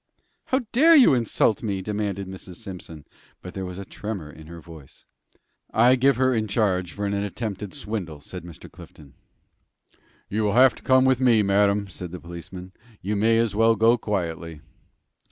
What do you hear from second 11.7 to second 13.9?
said the policeman. "You may as well